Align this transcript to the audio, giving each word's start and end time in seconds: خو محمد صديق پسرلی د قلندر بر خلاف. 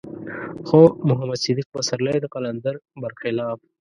خو 0.67 0.79
محمد 1.09 1.39
صديق 1.45 1.67
پسرلی 1.75 2.17
د 2.21 2.25
قلندر 2.33 2.75
بر 3.01 3.11
خلاف. 3.21 3.57